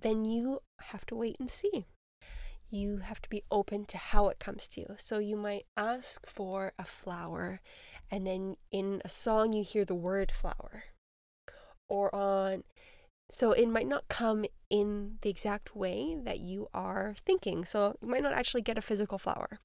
then 0.00 0.24
you 0.24 0.60
have 0.80 1.06
to 1.06 1.14
wait 1.14 1.36
and 1.38 1.48
see 1.48 1.86
you 2.70 2.98
have 2.98 3.20
to 3.22 3.28
be 3.28 3.42
open 3.50 3.84
to 3.86 3.96
how 3.96 4.28
it 4.28 4.38
comes 4.38 4.68
to 4.68 4.80
you. 4.80 4.94
So 4.98 5.18
you 5.18 5.36
might 5.36 5.66
ask 5.76 6.26
for 6.26 6.72
a 6.78 6.84
flower, 6.84 7.60
and 8.10 8.26
then 8.26 8.56
in 8.70 9.02
a 9.04 9.08
song 9.08 9.52
you 9.52 9.62
hear 9.62 9.84
the 9.84 9.94
word 9.94 10.32
flower. 10.32 10.84
Or 11.88 12.12
on, 12.14 12.64
so 13.30 13.52
it 13.52 13.68
might 13.68 13.86
not 13.86 14.08
come 14.08 14.44
in 14.70 15.18
the 15.22 15.30
exact 15.30 15.76
way 15.76 16.16
that 16.24 16.40
you 16.40 16.68
are 16.74 17.14
thinking. 17.24 17.64
So 17.64 17.96
you 18.02 18.08
might 18.08 18.22
not 18.22 18.34
actually 18.34 18.62
get 18.62 18.78
a 18.78 18.82
physical 18.82 19.18
flower. 19.18 19.60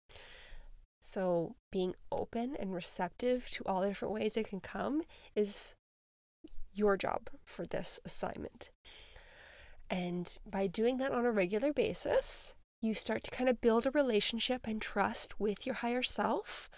So 0.99 1.55
being 1.71 1.95
open 2.11 2.55
and 2.59 2.73
receptive 2.73 3.49
to 3.51 3.63
all 3.65 3.81
the 3.81 3.87
different 3.87 4.13
ways 4.13 4.37
it 4.37 4.47
can 4.47 4.59
come 4.59 5.01
is 5.35 5.73
your 6.73 6.95
job 6.95 7.29
for 7.43 7.65
this 7.65 7.99
assignment. 8.05 8.69
And 9.89 10.37
by 10.45 10.67
doing 10.67 10.97
that 10.97 11.11
on 11.11 11.25
a 11.25 11.31
regular 11.31 11.73
basis, 11.73 12.53
you 12.81 12.93
start 12.93 13.23
to 13.23 13.31
kind 13.31 13.49
of 13.49 13.61
build 13.61 13.85
a 13.85 13.91
relationship 13.91 14.67
and 14.67 14.81
trust 14.81 15.39
with 15.39 15.65
your 15.65 15.75
higher 15.75 16.03
self. 16.03 16.69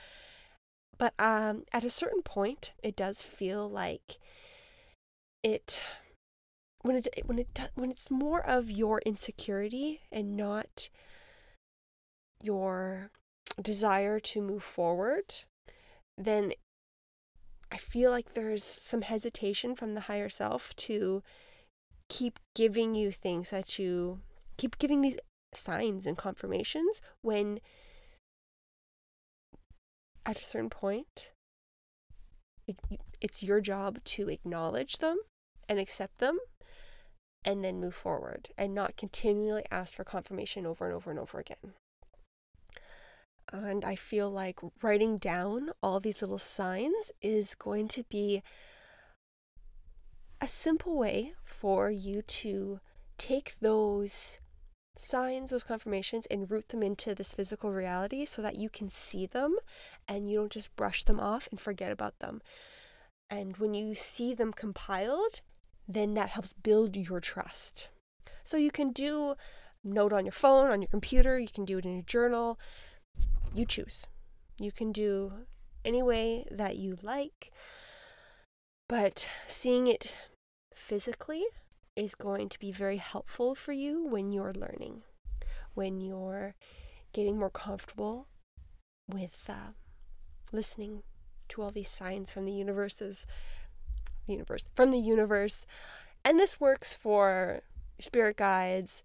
But 0.97 1.13
um, 1.17 1.63
at 1.71 1.83
a 1.83 1.89
certain 1.89 2.21
point, 2.21 2.73
it 2.83 2.95
does 2.95 3.21
feel 3.21 3.69
like 3.69 4.19
it 5.41 5.81
when 6.81 6.97
it 6.97 7.07
when 7.25 7.39
it 7.39 7.59
when 7.75 7.89
it's 7.89 8.11
more 8.11 8.45
of 8.45 8.69
your 8.69 9.01
insecurity 9.05 10.01
and 10.11 10.35
not 10.37 10.89
your 12.41 13.09
desire 13.61 14.19
to 14.19 14.41
move 14.41 14.63
forward, 14.63 15.43
then 16.17 16.53
I 17.71 17.77
feel 17.77 18.11
like 18.11 18.33
there's 18.33 18.63
some 18.63 19.01
hesitation 19.01 19.75
from 19.75 19.95
the 19.95 20.01
higher 20.01 20.29
self 20.29 20.75
to 20.75 21.23
keep 22.09 22.39
giving 22.53 22.93
you 22.93 23.11
things 23.11 23.49
that 23.49 23.79
you 23.79 24.19
keep 24.57 24.77
giving 24.77 25.01
these 25.01 25.17
signs 25.57 26.05
and 26.05 26.17
confirmations 26.17 27.01
when 27.21 27.59
at 30.25 30.39
a 30.39 30.45
certain 30.45 30.69
point 30.69 31.33
it, 32.67 32.77
it's 33.19 33.43
your 33.43 33.61
job 33.61 34.03
to 34.03 34.29
acknowledge 34.29 34.99
them 34.99 35.17
and 35.67 35.79
accept 35.79 36.19
them 36.19 36.39
and 37.45 37.63
then 37.63 37.79
move 37.79 37.95
forward 37.95 38.49
and 38.57 38.73
not 38.73 38.97
continually 38.97 39.63
ask 39.69 39.95
for 39.95 40.03
confirmation 40.03 40.65
over 40.65 40.85
and 40.85 40.95
over 40.95 41.09
and 41.09 41.19
over 41.19 41.39
again. 41.39 41.73
And 43.51 43.83
I 43.83 43.95
feel 43.95 44.29
like 44.31 44.59
writing 44.81 45.17
down 45.17 45.71
all 45.81 45.99
these 45.99 46.21
little 46.21 46.39
signs 46.39 47.11
is 47.21 47.55
going 47.55 47.87
to 47.89 48.03
be 48.03 48.41
a 50.39 50.47
simple 50.47 50.97
way 50.97 51.33
for 51.43 51.91
you 51.91 52.21
to 52.21 52.79
take 53.17 53.55
those 53.59 54.39
signs, 54.97 55.49
those 55.49 55.63
confirmations, 55.63 56.25
and 56.27 56.49
root 56.49 56.69
them 56.69 56.83
into 56.83 57.15
this 57.15 57.33
physical 57.33 57.71
reality 57.71 58.25
so 58.25 58.41
that 58.41 58.55
you 58.55 58.69
can 58.69 58.89
see 58.89 59.25
them 59.25 59.55
and 60.07 60.29
you 60.29 60.37
don't 60.37 60.51
just 60.51 60.75
brush 60.75 61.03
them 61.03 61.19
off 61.19 61.47
and 61.51 61.59
forget 61.59 61.91
about 61.91 62.19
them. 62.19 62.41
And 63.29 63.57
when 63.57 63.73
you 63.73 63.95
see 63.95 64.33
them 64.33 64.53
compiled, 64.53 65.41
then 65.87 66.13
that 66.13 66.29
helps 66.29 66.53
build 66.53 66.95
your 66.95 67.19
trust. 67.19 67.87
So 68.43 68.57
you 68.57 68.71
can 68.71 68.91
do 68.91 69.35
note 69.83 70.13
on 70.13 70.25
your 70.25 70.33
phone, 70.33 70.69
on 70.69 70.81
your 70.81 70.89
computer, 70.89 71.39
you 71.39 71.47
can 71.47 71.65
do 71.65 71.77
it 71.77 71.85
in 71.85 71.93
your 71.93 72.03
journal. 72.03 72.59
You 73.53 73.65
choose. 73.65 74.05
You 74.59 74.71
can 74.71 74.91
do 74.91 75.33
any 75.83 76.01
way 76.01 76.45
that 76.51 76.77
you 76.77 76.97
like. 77.01 77.51
But 78.87 79.27
seeing 79.47 79.87
it 79.87 80.15
physically 80.73 81.45
is 81.95 82.15
going 82.15 82.49
to 82.49 82.59
be 82.59 82.71
very 82.71 82.97
helpful 82.97 83.55
for 83.55 83.71
you 83.71 84.05
when 84.05 84.31
you're 84.31 84.53
learning, 84.53 85.03
when 85.73 86.01
you're 86.01 86.55
getting 87.13 87.37
more 87.37 87.49
comfortable 87.49 88.27
with 89.07 89.43
uh, 89.47 89.73
listening 90.51 91.03
to 91.49 91.61
all 91.61 91.69
these 91.69 91.89
signs 91.89 92.31
from 92.31 92.45
the 92.45 92.51
universes, 92.51 93.27
the 94.25 94.33
universe, 94.33 94.69
from 94.75 94.91
the 94.91 94.99
universe. 94.99 95.65
And 96.25 96.39
this 96.39 96.59
works 96.59 96.93
for 96.93 97.61
spirit 97.99 98.37
guides, 98.37 99.03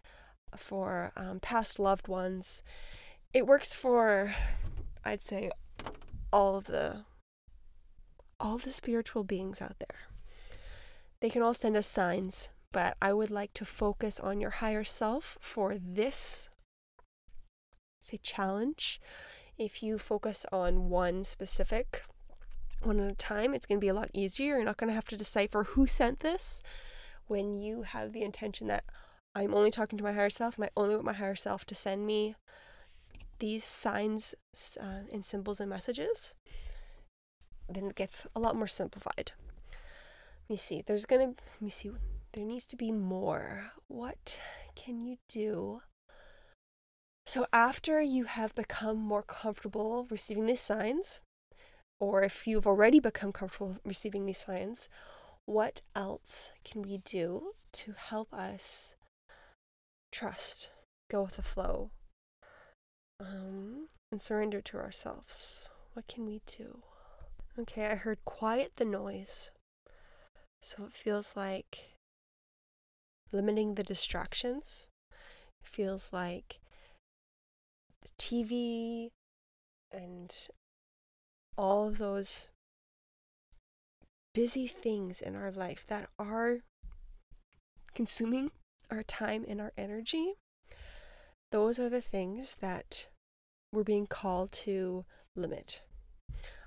for 0.56 1.12
um, 1.16 1.40
past 1.40 1.78
loved 1.78 2.08
ones. 2.08 2.62
It 3.34 3.46
works 3.46 3.74
for, 3.74 4.34
I'd 5.04 5.22
say, 5.22 5.50
all 6.32 6.56
of 6.56 6.66
the 6.66 7.04
all 8.40 8.54
of 8.54 8.62
the 8.62 8.70
spiritual 8.70 9.24
beings 9.24 9.60
out 9.60 9.76
there. 9.80 10.06
They 11.20 11.28
can 11.28 11.42
all 11.42 11.54
send 11.54 11.76
us 11.76 11.88
signs, 11.88 12.50
but 12.72 12.96
I 13.00 13.12
would 13.12 13.30
like 13.30 13.52
to 13.54 13.64
focus 13.64 14.20
on 14.20 14.40
your 14.40 14.50
higher 14.50 14.84
self 14.84 15.38
for 15.40 15.76
this 15.78 16.48
say 18.00 18.18
challenge. 18.18 19.00
If 19.56 19.82
you 19.82 19.98
focus 19.98 20.46
on 20.52 20.88
one 20.88 21.24
specific 21.24 22.02
one 22.82 23.00
at 23.00 23.10
a 23.10 23.14
time, 23.14 23.54
it's 23.54 23.66
going 23.66 23.80
to 23.80 23.84
be 23.84 23.88
a 23.88 23.94
lot 23.94 24.10
easier. 24.12 24.56
You're 24.56 24.64
not 24.64 24.76
going 24.76 24.88
to 24.88 24.94
have 24.94 25.08
to 25.08 25.16
decipher 25.16 25.64
who 25.64 25.86
sent 25.86 26.20
this 26.20 26.62
when 27.26 27.54
you 27.54 27.82
have 27.82 28.12
the 28.12 28.22
intention 28.22 28.68
that 28.68 28.84
I'm 29.34 29.54
only 29.54 29.70
talking 29.70 29.98
to 29.98 30.04
my 30.04 30.12
higher 30.12 30.30
self 30.30 30.56
and 30.56 30.64
I 30.64 30.70
only 30.76 30.94
want 30.94 31.06
my 31.06 31.12
higher 31.12 31.36
self 31.36 31.64
to 31.66 31.74
send 31.74 32.06
me 32.06 32.34
these 33.38 33.64
signs 33.64 34.34
uh, 34.80 35.06
and 35.12 35.24
symbols 35.24 35.60
and 35.60 35.70
messages, 35.70 36.34
then 37.68 37.86
it 37.86 37.94
gets 37.94 38.26
a 38.34 38.40
lot 38.40 38.56
more 38.56 38.66
simplified. 38.66 39.32
Let 40.48 40.50
me 40.50 40.56
see. 40.56 40.82
There's 40.84 41.04
going 41.04 41.20
to, 41.20 41.42
let 41.42 41.62
me 41.62 41.70
see. 41.70 41.90
There 42.38 42.46
needs 42.46 42.68
to 42.68 42.76
be 42.76 42.92
more. 42.92 43.72
What 43.88 44.38
can 44.76 45.04
you 45.04 45.16
do? 45.28 45.82
So, 47.26 47.46
after 47.52 48.00
you 48.00 48.26
have 48.26 48.54
become 48.54 48.96
more 48.96 49.24
comfortable 49.24 50.06
receiving 50.08 50.46
these 50.46 50.60
signs, 50.60 51.20
or 51.98 52.22
if 52.22 52.46
you've 52.46 52.68
already 52.68 53.00
become 53.00 53.32
comfortable 53.32 53.78
receiving 53.84 54.24
these 54.24 54.38
signs, 54.38 54.88
what 55.46 55.82
else 55.96 56.52
can 56.64 56.82
we 56.82 56.98
do 56.98 57.54
to 57.72 57.94
help 57.94 58.32
us 58.32 58.94
trust, 60.12 60.70
go 61.10 61.22
with 61.22 61.34
the 61.34 61.42
flow, 61.42 61.90
um, 63.18 63.88
and 64.12 64.22
surrender 64.22 64.60
to 64.60 64.76
ourselves? 64.76 65.70
What 65.94 66.06
can 66.06 66.24
we 66.24 66.40
do? 66.46 66.84
Okay, 67.58 67.86
I 67.86 67.96
heard 67.96 68.24
quiet 68.24 68.74
the 68.76 68.84
noise. 68.84 69.50
So 70.62 70.84
it 70.84 70.92
feels 70.92 71.34
like 71.34 71.97
limiting 73.32 73.74
the 73.74 73.82
distractions. 73.82 74.88
It 75.62 75.68
feels 75.68 76.12
like 76.12 76.60
the 78.02 78.10
TV 78.18 79.10
and 79.92 80.34
all 81.56 81.90
those 81.90 82.50
busy 84.34 84.68
things 84.68 85.20
in 85.20 85.34
our 85.34 85.50
life 85.50 85.84
that 85.88 86.08
are 86.18 86.58
consuming 87.94 88.52
our 88.90 89.02
time 89.02 89.44
and 89.48 89.60
our 89.60 89.72
energy, 89.76 90.34
those 91.50 91.78
are 91.78 91.88
the 91.88 92.00
things 92.00 92.56
that 92.60 93.08
we're 93.72 93.82
being 93.82 94.06
called 94.06 94.52
to 94.52 95.04
limit. 95.34 95.82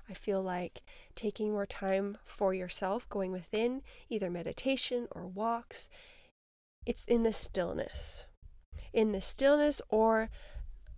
I 0.08 0.14
feel 0.14 0.42
like 0.42 0.82
taking 1.14 1.52
more 1.52 1.66
time 1.66 2.18
for 2.24 2.52
yourself, 2.52 3.08
going 3.08 3.32
within, 3.32 3.82
either 4.10 4.28
meditation 4.28 5.08
or 5.12 5.26
walks, 5.26 5.88
it's 6.86 7.04
in 7.04 7.22
the 7.22 7.32
stillness. 7.32 8.26
In 8.92 9.12
the 9.12 9.20
stillness, 9.20 9.80
or 9.88 10.28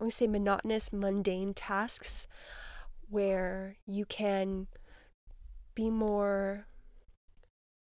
I 0.01 0.09
say 0.09 0.27
monotonous, 0.27 0.93
mundane 0.93 1.55
tasks 1.55 2.27
where 3.09 3.77
you 3.87 4.05
can 4.05 4.67
be 5.75 5.91
more, 5.91 6.67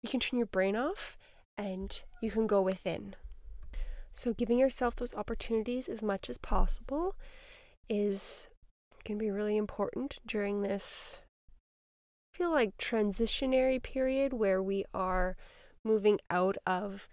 you 0.02 0.08
can 0.08 0.20
turn 0.20 0.38
your 0.38 0.46
brain 0.46 0.76
off 0.76 1.16
and 1.56 2.00
you 2.20 2.30
can 2.30 2.46
go 2.46 2.60
within. 2.60 3.14
So, 4.12 4.32
giving 4.32 4.58
yourself 4.58 4.96
those 4.96 5.14
opportunities 5.14 5.88
as 5.88 6.02
much 6.02 6.28
as 6.28 6.38
possible 6.38 7.14
is 7.88 8.48
can 9.04 9.18
be 9.18 9.30
really 9.30 9.56
important 9.56 10.18
during 10.26 10.62
this 10.62 11.20
I 12.32 12.38
feel 12.38 12.50
like 12.50 12.76
transitionary 12.76 13.82
period 13.82 14.32
where 14.32 14.62
we 14.62 14.84
are 14.94 15.36
moving 15.84 16.18
out 16.30 16.56
of 16.66 17.08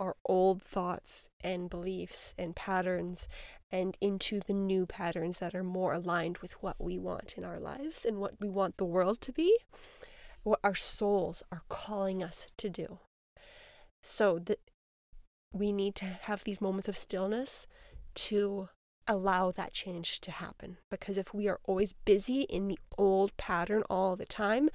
our 0.00 0.16
old 0.24 0.62
thoughts 0.62 1.28
and 1.42 1.68
beliefs 1.68 2.34
and 2.38 2.54
patterns 2.54 3.28
and 3.70 3.96
into 4.00 4.40
the 4.40 4.52
new 4.52 4.86
patterns 4.86 5.38
that 5.38 5.54
are 5.54 5.64
more 5.64 5.92
aligned 5.92 6.38
with 6.38 6.52
what 6.62 6.76
we 6.78 6.98
want 6.98 7.34
in 7.36 7.44
our 7.44 7.58
lives 7.58 8.04
and 8.04 8.18
what 8.18 8.40
we 8.40 8.48
want 8.48 8.76
the 8.76 8.84
world 8.84 9.20
to 9.20 9.32
be, 9.32 9.58
what 10.42 10.60
our 10.62 10.74
souls 10.74 11.42
are 11.52 11.62
calling 11.68 12.22
us 12.22 12.46
to 12.56 12.70
do. 12.70 12.98
So 14.02 14.38
that 14.38 14.60
we 15.52 15.72
need 15.72 15.94
to 15.96 16.04
have 16.04 16.44
these 16.44 16.60
moments 16.60 16.88
of 16.88 16.96
stillness 16.96 17.66
to 18.14 18.68
allow 19.06 19.50
that 19.50 19.72
change 19.72 20.20
to 20.20 20.30
happen. 20.30 20.78
Because 20.90 21.18
if 21.18 21.34
we 21.34 21.48
are 21.48 21.60
always 21.64 21.92
busy 21.92 22.42
in 22.42 22.68
the 22.68 22.78
old 22.96 23.36
pattern 23.36 23.82
all 23.88 24.16
the 24.16 24.26
time, 24.26 24.68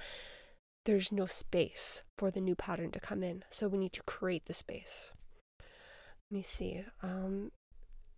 there's 0.84 1.10
no 1.10 1.26
space 1.26 2.02
for 2.16 2.30
the 2.30 2.40
new 2.40 2.54
pattern 2.54 2.90
to 2.92 3.00
come 3.00 3.22
in. 3.22 3.44
So 3.50 3.68
we 3.68 3.78
need 3.78 3.92
to 3.94 4.02
create 4.02 4.46
the 4.46 4.54
space. 4.54 5.12
Let 5.58 6.36
me 6.36 6.42
see. 6.42 6.84
Um, 7.02 7.52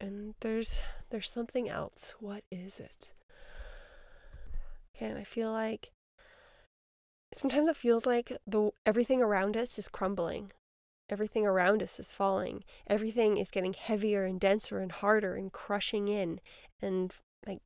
and 0.00 0.35
there's 0.40 0.83
there's 1.11 1.31
something 1.31 1.68
else. 1.68 2.14
What 2.20 2.44
is 2.50 2.81
it? 2.81 3.09
Okay, 4.96 5.07
and 5.07 5.18
I 5.18 5.24
feel 5.24 5.52
like 5.52 5.90
sometimes 7.35 7.68
it 7.68 7.76
feels 7.76 8.07
like 8.07 8.33
the 8.46 8.70
everything 8.85 9.22
around 9.22 9.57
us 9.57 9.79
is 9.79 9.88
crumbling. 9.88 10.50
Everything 11.09 11.46
around 11.46 11.83
us 11.83 12.00
is 12.00 12.12
falling. 12.12 12.64
Everything 12.88 13.38
is 13.38 13.50
getting 13.52 13.74
heavier 13.74 14.24
and 14.24 14.40
denser 14.40 14.81
and 14.81 14.90
harder 14.90 15.37
and 15.37 15.52
crushing 15.52 16.09
in 16.09 16.40
and 16.83 17.12
like 17.46 17.61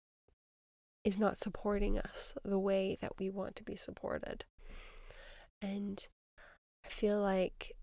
is 1.05 1.19
not 1.19 1.39
supporting 1.39 1.99
us 1.99 2.35
the 2.45 2.59
way 2.59 2.99
that 3.01 3.19
we 3.19 3.31
want 3.31 3.57
to 3.57 3.65
be 3.65 3.77
supported. 3.77 4.45
And 5.63 6.07
I 6.85 6.89
feel 6.89 7.21
like 7.21 7.77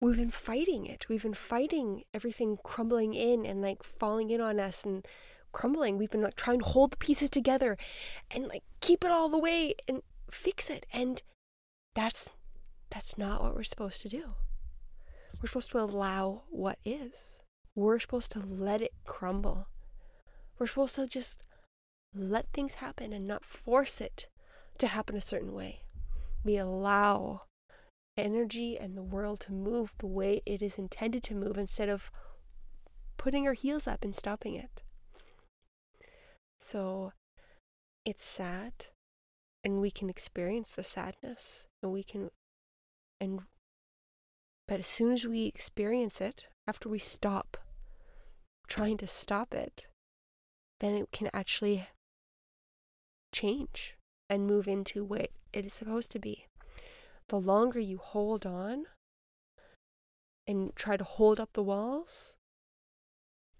we've 0.00 0.16
been 0.16 0.30
fighting 0.30 0.86
it. 0.86 1.08
We've 1.08 1.22
been 1.22 1.34
fighting 1.34 2.04
everything 2.12 2.58
crumbling 2.62 3.14
in 3.14 3.46
and 3.46 3.62
like 3.62 3.82
falling 3.82 4.30
in 4.30 4.40
on 4.40 4.60
us 4.60 4.84
and 4.84 5.06
crumbling. 5.52 5.96
We've 5.96 6.10
been 6.10 6.22
like 6.22 6.36
trying 6.36 6.60
to 6.60 6.66
hold 6.66 6.92
the 6.92 6.96
pieces 6.98 7.30
together 7.30 7.78
and 8.30 8.46
like 8.46 8.64
keep 8.80 9.04
it 9.04 9.10
all 9.10 9.28
the 9.28 9.38
way 9.38 9.74
and 9.88 10.02
fix 10.30 10.68
it. 10.68 10.84
And 10.92 11.22
that's 11.94 12.32
that's 12.90 13.16
not 13.16 13.42
what 13.42 13.54
we're 13.54 13.62
supposed 13.62 14.02
to 14.02 14.08
do. 14.08 14.34
We're 15.40 15.48
supposed 15.48 15.72
to 15.72 15.80
allow 15.80 16.42
what 16.50 16.78
is. 16.84 17.40
We're 17.74 17.98
supposed 17.98 18.32
to 18.32 18.38
let 18.40 18.80
it 18.82 18.92
crumble. 19.04 19.68
We're 20.58 20.66
supposed 20.66 20.94
to 20.96 21.08
just 21.08 21.42
let 22.14 22.46
things 22.52 22.74
happen 22.74 23.12
and 23.12 23.26
not 23.26 23.44
force 23.44 24.00
it 24.00 24.28
to 24.78 24.86
happen 24.86 25.16
a 25.16 25.20
certain 25.20 25.52
way. 25.52 25.80
We 26.44 26.56
allow 26.56 27.42
energy 28.16 28.78
and 28.78 28.96
the 28.96 29.02
world 29.02 29.40
to 29.40 29.52
move 29.52 29.94
the 29.98 30.06
way 30.06 30.42
it 30.46 30.62
is 30.62 30.78
intended 30.78 31.22
to 31.24 31.34
move 31.34 31.56
instead 31.56 31.88
of 31.88 32.10
putting 33.16 33.46
our 33.46 33.54
heels 33.54 33.88
up 33.88 34.04
and 34.04 34.14
stopping 34.14 34.54
it. 34.54 34.82
So 36.60 37.12
it's 38.04 38.24
sad 38.24 38.86
and 39.64 39.80
we 39.80 39.90
can 39.90 40.10
experience 40.10 40.70
the 40.70 40.82
sadness 40.82 41.66
and 41.82 41.90
we 41.90 42.02
can 42.02 42.30
and 43.20 43.40
but 44.68 44.80
as 44.80 44.86
soon 44.86 45.12
as 45.12 45.26
we 45.26 45.46
experience 45.46 46.20
it 46.20 46.46
after 46.66 46.88
we 46.88 46.98
stop 46.98 47.56
trying 48.66 48.96
to 48.98 49.06
stop 49.06 49.54
it 49.54 49.86
then 50.80 50.94
it 50.94 51.10
can 51.12 51.30
actually 51.32 51.86
change 53.32 53.96
and 54.28 54.46
move 54.46 54.68
into 54.68 55.02
what 55.04 55.30
it 55.54 55.64
is 55.64 55.72
supposed 55.72 56.10
to 56.12 56.18
be 56.18 56.46
the 57.28 57.40
longer 57.40 57.80
you 57.80 57.98
hold 57.98 58.44
on 58.44 58.84
and 60.46 60.74
try 60.76 60.96
to 60.96 61.04
hold 61.04 61.40
up 61.40 61.52
the 61.54 61.62
walls, 61.62 62.36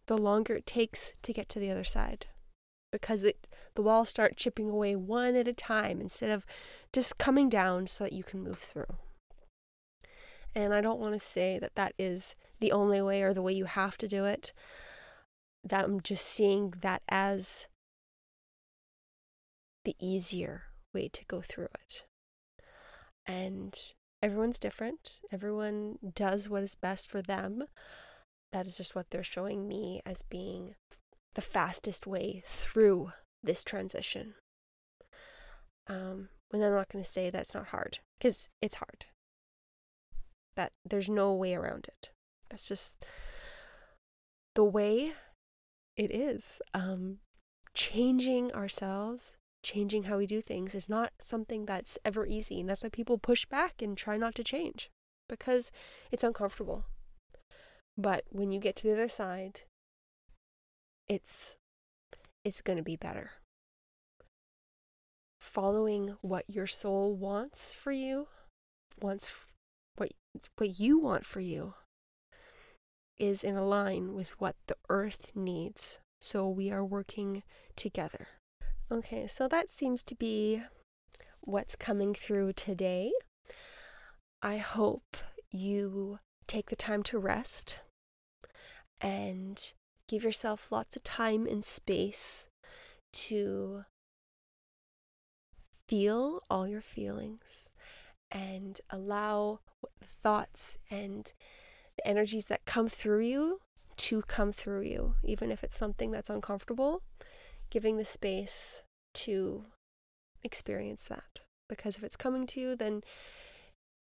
the 0.07 0.19
longer 0.19 0.55
it 0.55 0.67
takes 0.67 1.13
to 1.23 1.33
get 1.33 1.49
to 1.49 1.59
the 1.59 1.71
other 1.71 1.85
side 1.85 2.27
because 2.93 3.23
it, 3.23 3.49
the 3.75 3.83
walls 3.83 4.09
start 4.09 4.37
chipping 4.37 4.71
away 4.71 4.95
one 4.95 5.35
at 5.35 5.49
a 5.49 5.53
time 5.53 6.01
instead 6.01 6.31
of 6.31 6.47
just 6.93 7.19
coming 7.19 7.49
down 7.49 7.87
so 7.87 8.05
that 8.05 8.13
you 8.13 8.23
can 8.23 8.41
move 8.41 8.59
through. 8.59 8.99
And 10.55 10.73
I 10.73 10.81
don't 10.81 11.01
want 11.01 11.15
to 11.15 11.21
say 11.21 11.59
that 11.59 11.75
that 11.75 11.95
is 11.99 12.37
the 12.61 12.71
only 12.71 13.03
way 13.03 13.23
or 13.23 13.35
the 13.35 13.43
way 13.43 13.53
you 13.53 13.65
have 13.65 13.97
to 13.99 14.07
do 14.07 14.25
it. 14.27 14.53
That 15.65 15.87
I'm 15.87 16.01
just 16.03 16.25
seeing 16.25 16.75
that 16.83 17.03
as 17.09 17.67
the 19.85 19.97
easier 19.99 20.65
way 20.95 21.09
to 21.09 21.25
go 21.27 21.41
through 21.41 21.69
it. 21.75 22.05
And 23.27 23.77
everyone's 24.23 24.59
different. 24.59 25.21
Everyone 25.33 25.99
does 26.15 26.49
what 26.49 26.63
is 26.63 26.75
best 26.75 27.11
for 27.11 27.21
them. 27.21 27.65
That 28.53 28.67
is 28.67 28.77
just 28.77 28.95
what 28.95 29.11
they're 29.11 29.25
showing 29.25 29.67
me 29.67 30.01
as 30.07 30.23
being 30.23 30.75
the 31.35 31.43
fastest 31.43 32.07
way 32.07 32.43
through 32.47 33.13
this 33.43 33.65
transition. 33.65 34.35
Um, 35.87 36.29
and 36.53 36.65
I'm 36.65 36.73
not 36.75 36.89
going 36.89 37.05
to 37.05 37.11
say 37.11 37.31
that's 37.31 37.55
not 37.55 37.69
hard 37.69 37.99
because 38.19 38.49
it's 38.63 38.77
hard. 38.77 39.07
That 40.57 40.73
there's 40.89 41.11
no 41.11 41.35
way 41.35 41.55
around 41.55 41.89
it. 41.89 42.11
That's 42.49 42.69
just 42.69 43.05
the 44.55 44.65
way 44.65 45.13
it 45.97 46.15
is. 46.15 46.61
Um, 46.73 47.19
changing 47.75 48.53
ourselves, 48.53 49.35
changing 49.65 50.05
how 50.05 50.19
we 50.19 50.27
do 50.27 50.41
things 50.41 50.75
is 50.75 50.89
not 50.89 51.13
something 51.21 51.65
that's 51.65 51.99
ever 52.05 52.27
easy. 52.27 52.61
And 52.61 52.69
that's 52.69 52.85
why 52.85 52.91
people 52.91 53.19
push 53.19 53.47
back 53.47 53.83
and 53.83 53.97
try 53.97 54.17
not 54.17 54.37
to 54.37 54.45
change 54.45 54.91
because 55.29 55.73
it's 56.13 56.23
uncomfortable. 56.23 56.85
But 57.97 58.25
when 58.31 58.53
you 58.53 58.61
get 58.61 58.77
to 58.77 58.87
the 58.87 58.93
other 58.93 59.09
side, 59.09 59.63
it's 61.09 61.57
it's 62.45 62.61
going 62.61 62.77
to 62.77 62.83
be 62.83 62.97
better. 62.97 63.33
Following 65.41 66.17
what 66.21 66.45
your 66.49 66.67
soul 66.67 67.15
wants 67.15 67.75
for 67.75 67.93
you, 67.93 68.29
wants 69.01 69.33
what 69.97 70.13
what 70.57 70.79
you 70.79 70.99
want 70.99 71.25
for 71.25 71.41
you 71.41 71.75
is 73.17 73.45
in 73.45 73.57
line 73.57 74.13
with 74.15 74.41
what 74.41 74.57
the 74.67 74.77
earth 74.89 75.31
needs. 75.35 76.01
So 76.21 76.49
we 76.49 76.71
are 76.71 76.85
working 76.85 77.43
together. 77.77 78.29
Okay, 78.93 79.27
so 79.27 79.49
that 79.49 79.71
seems 79.71 80.03
to 80.05 80.15
be 80.15 80.63
what's 81.41 81.75
coming 81.75 82.15
through 82.15 82.53
today. 82.53 83.13
I 84.43 84.59
hope 84.59 85.17
you 85.51 86.19
take 86.47 86.69
the 86.69 86.77
time 86.77 87.03
to 87.05 87.19
rest 87.19 87.81
and 89.01 89.73
give 90.07 90.23
yourself 90.23 90.71
lots 90.71 90.97
of 90.97 91.03
time 91.03 91.47
and 91.47 91.65
space 91.65 92.49
to 93.15 93.85
feel 95.89 96.43
all 96.51 96.69
your 96.69 96.83
feelings 96.83 97.71
and 98.31 98.81
allow 98.91 99.61
the 100.01 100.07
thoughts 100.07 100.77
and 100.91 101.33
the 101.97 102.07
energies 102.07 102.47
that 102.47 102.67
come 102.67 102.89
through 102.89 103.21
you 103.21 103.61
to 103.97 104.21
come 104.23 104.53
through 104.53 104.83
you, 104.83 105.15
even 105.23 105.51
if 105.51 105.65
it's 105.65 105.79
something 105.79 106.11
that's 106.11 106.31
uncomfortable, 106.31 107.03
giving 107.75 107.97
the 107.97 108.05
space 108.05 108.85
to 109.13 109.65
experience 110.45 111.09
that. 111.09 111.41
Because 111.69 111.99
if 111.99 112.05
it's 112.05 112.17
coming 112.17 112.47
to 112.47 112.61
you, 112.61 112.77
then 112.77 113.03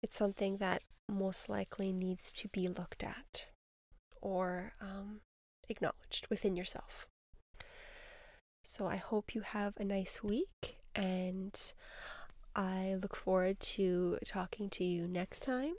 it's 0.02 0.14
something 0.14 0.58
that 0.58 0.82
most 1.08 1.48
likely 1.48 1.90
needs 1.90 2.34
to 2.34 2.48
be 2.48 2.68
looked 2.68 3.02
at 3.02 3.46
or 4.20 4.74
um, 4.82 5.20
acknowledged 5.70 6.26
within 6.28 6.54
yourself. 6.54 7.06
So 8.62 8.86
I 8.86 8.96
hope 8.96 9.34
you 9.34 9.40
have 9.40 9.72
a 9.78 9.84
nice 9.84 10.22
week 10.22 10.76
and 10.94 11.58
I 12.54 12.96
look 13.00 13.16
forward 13.16 13.58
to 13.60 14.18
talking 14.26 14.68
to 14.68 14.84
you 14.84 15.08
next 15.08 15.40
time. 15.40 15.76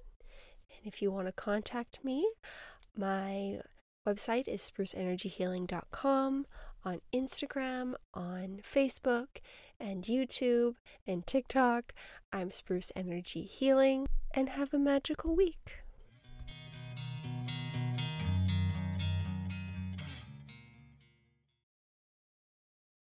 And 0.72 0.82
if 0.84 1.00
you 1.00 1.12
want 1.12 1.28
to 1.28 1.32
contact 1.32 2.00
me, 2.04 2.28
my 2.98 3.60
website 4.08 4.48
is 4.48 4.68
spruceenergyhealing.com 4.76 6.48
on 6.86 7.02
Instagram, 7.14 7.94
on 8.14 8.60
Facebook, 8.64 9.28
and 9.80 10.04
YouTube, 10.04 10.76
and 11.08 11.26
TikTok. 11.26 11.94
I'm 12.32 12.52
Spruce 12.52 12.92
Energy 12.96 13.44
Healing, 13.44 14.08
and 14.34 14.50
have 14.50 14.74
a 14.74 14.80
magical 14.80 15.36
week. 15.36 15.83